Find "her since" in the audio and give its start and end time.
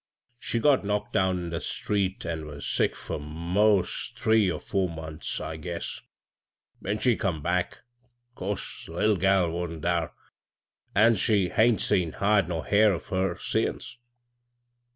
13.09-13.99